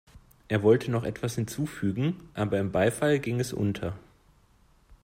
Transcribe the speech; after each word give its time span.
Er 0.47 0.63
wollte 0.63 0.89
noch 0.89 1.03
etwas 1.03 1.35
hinzufügen, 1.35 2.15
aber 2.33 2.59
im 2.59 2.71
Beifall 2.71 3.19
ging 3.19 3.39
es 3.39 3.53
unter. 3.53 3.93